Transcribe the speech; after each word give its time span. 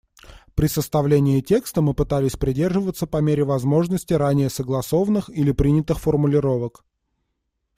При 0.55 0.65
составлении 0.65 1.41
текста 1.41 1.83
мы 1.83 1.93
пытались 1.93 2.35
придерживаться 2.35 3.05
по 3.05 3.17
мере 3.17 3.43
возможности 3.43 4.15
ранее 4.15 4.49
согласованных 4.49 5.29
или 5.29 5.51
принятых 5.51 5.99
формулировок. 5.99 6.83